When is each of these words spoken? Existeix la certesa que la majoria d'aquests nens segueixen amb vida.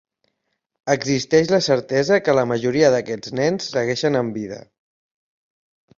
Existeix 0.93 1.51
la 1.51 1.59
certesa 1.67 2.19
que 2.27 2.35
la 2.39 2.47
majoria 2.53 2.91
d'aquests 2.95 3.35
nens 3.41 3.69
segueixen 3.77 4.19
amb 4.23 4.37
vida. 4.41 4.63